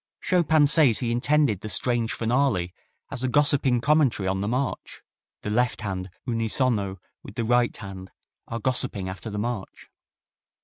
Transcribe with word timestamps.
Chopin 0.19 0.65
says 0.65 0.97
he 0.97 1.11
intended 1.11 1.59
the 1.61 1.69
strange 1.69 2.11
finale 2.11 2.73
as 3.11 3.23
a 3.23 3.27
gossiping 3.27 3.81
commentary 3.81 4.27
on 4.27 4.41
the 4.41 4.47
march. 4.47 5.03
"The 5.43 5.51
left 5.51 5.81
hand 5.81 6.09
unisono 6.27 6.97
with 7.21 7.35
the 7.35 7.43
right 7.43 7.77
hand 7.77 8.09
are 8.47 8.57
gossiping 8.59 9.07
after 9.09 9.29
the 9.29 9.37
march." 9.37 9.91